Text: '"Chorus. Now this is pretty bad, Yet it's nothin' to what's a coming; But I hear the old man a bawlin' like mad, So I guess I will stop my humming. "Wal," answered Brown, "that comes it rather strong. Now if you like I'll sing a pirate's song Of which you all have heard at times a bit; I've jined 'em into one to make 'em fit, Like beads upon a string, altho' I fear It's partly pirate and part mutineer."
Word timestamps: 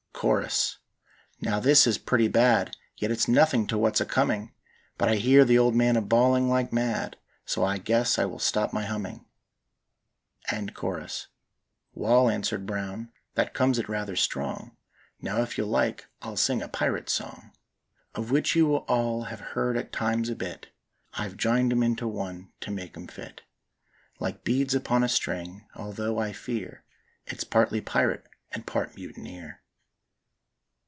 '"Chorus. 0.21 0.77
Now 1.41 1.59
this 1.59 1.87
is 1.87 1.97
pretty 1.97 2.27
bad, 2.27 2.77
Yet 2.95 3.09
it's 3.09 3.27
nothin' 3.27 3.65
to 3.65 3.75
what's 3.79 3.99
a 3.99 4.05
coming; 4.05 4.53
But 4.95 5.09
I 5.09 5.15
hear 5.15 5.43
the 5.43 5.57
old 5.57 5.73
man 5.73 5.95
a 5.95 6.01
bawlin' 6.01 6.47
like 6.47 6.71
mad, 6.71 7.17
So 7.43 7.63
I 7.65 7.79
guess 7.79 8.19
I 8.19 8.25
will 8.25 8.37
stop 8.37 8.71
my 8.71 8.83
humming. 8.83 9.25
"Wal," 11.95 12.29
answered 12.29 12.67
Brown, 12.67 13.11
"that 13.33 13.55
comes 13.55 13.79
it 13.79 13.89
rather 13.89 14.15
strong. 14.15 14.77
Now 15.19 15.41
if 15.41 15.57
you 15.57 15.65
like 15.65 16.05
I'll 16.21 16.37
sing 16.37 16.61
a 16.61 16.67
pirate's 16.67 17.13
song 17.13 17.53
Of 18.13 18.29
which 18.29 18.55
you 18.55 18.75
all 18.75 19.23
have 19.23 19.39
heard 19.39 19.75
at 19.75 19.91
times 19.91 20.29
a 20.29 20.35
bit; 20.35 20.67
I've 21.15 21.35
jined 21.35 21.71
'em 21.71 21.81
into 21.81 22.07
one 22.07 22.51
to 22.59 22.69
make 22.69 22.95
'em 22.95 23.07
fit, 23.07 23.41
Like 24.19 24.43
beads 24.43 24.75
upon 24.75 25.03
a 25.03 25.09
string, 25.09 25.65
altho' 25.75 26.19
I 26.19 26.31
fear 26.31 26.83
It's 27.25 27.43
partly 27.43 27.81
pirate 27.81 28.27
and 28.51 28.67
part 28.67 28.95
mutineer." 28.95 29.57